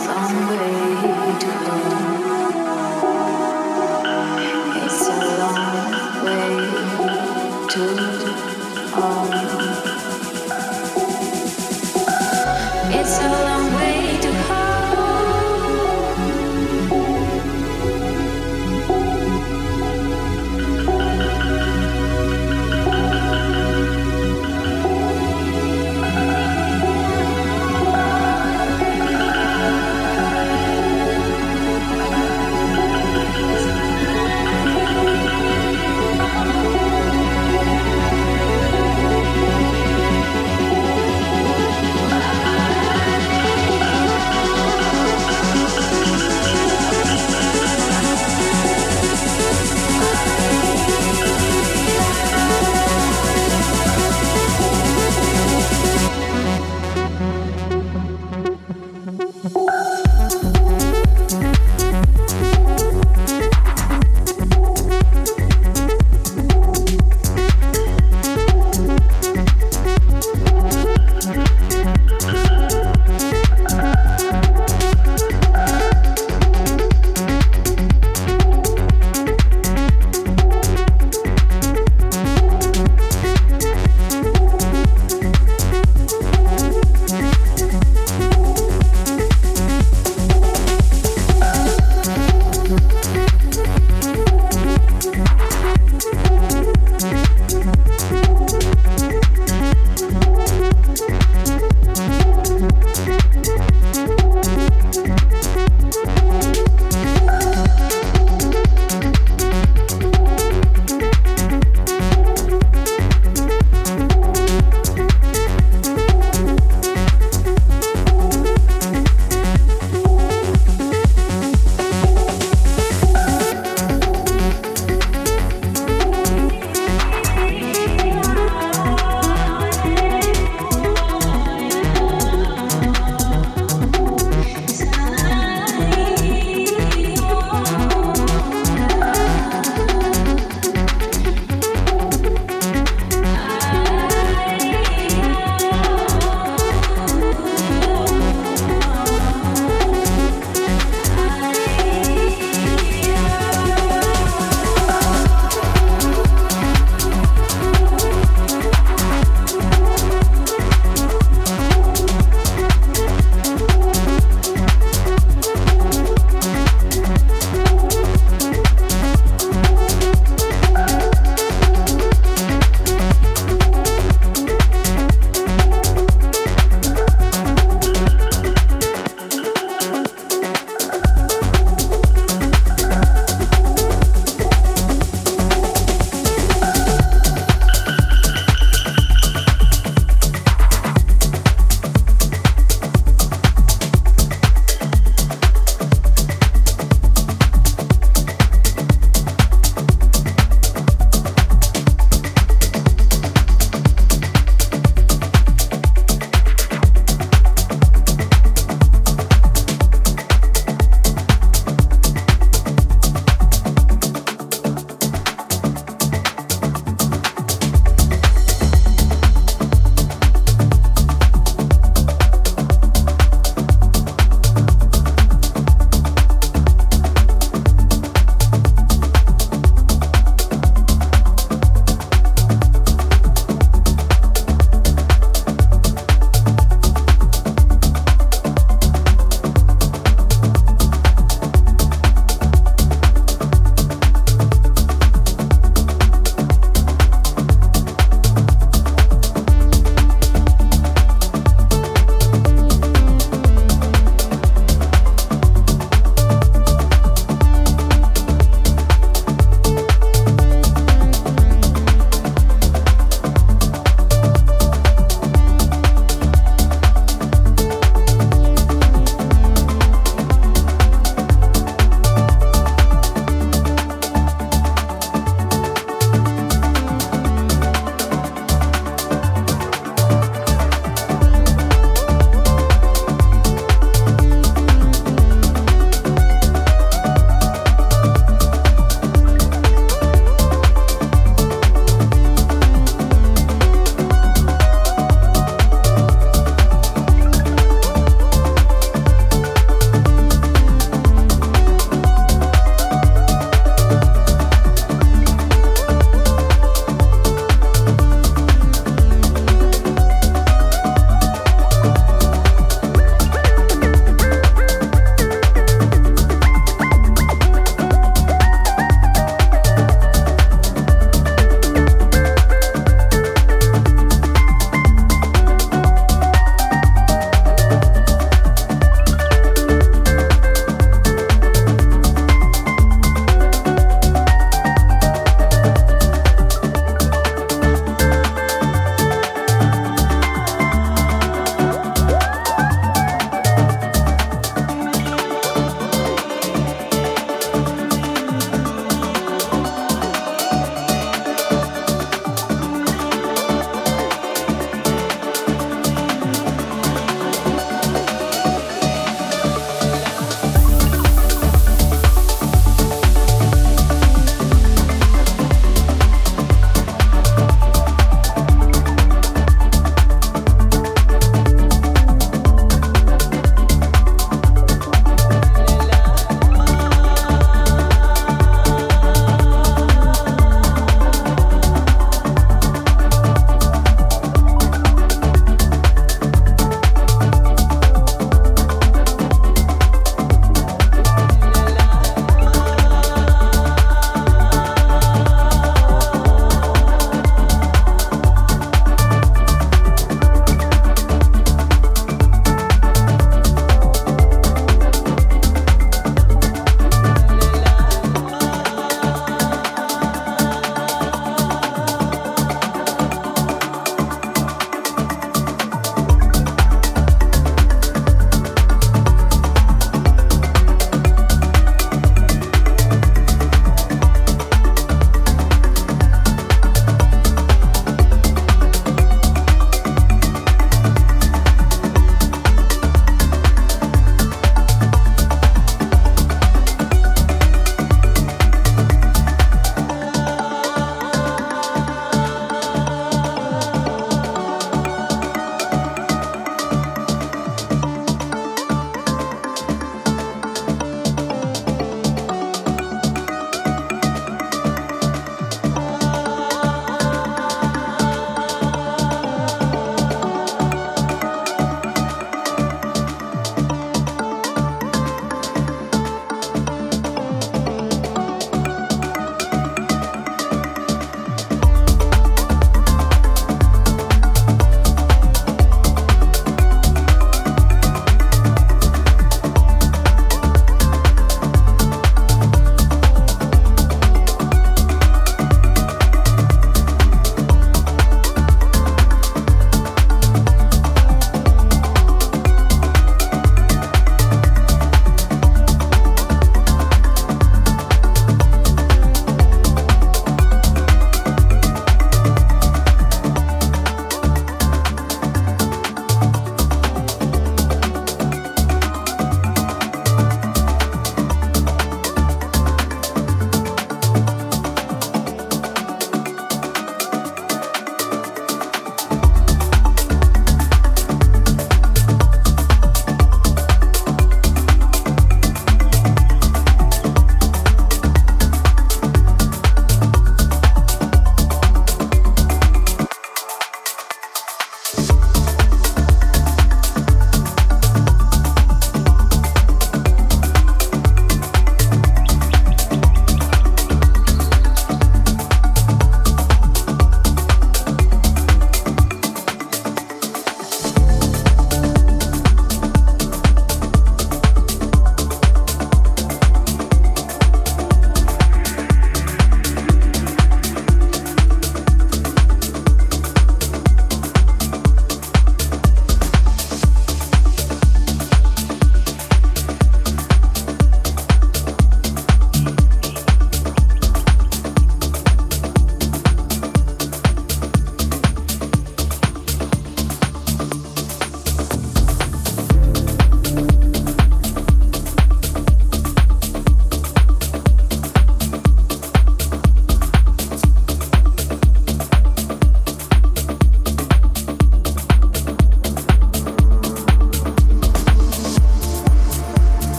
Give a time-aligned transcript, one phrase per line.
[0.00, 1.49] Someday to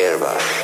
[0.00, 0.59] Airbus.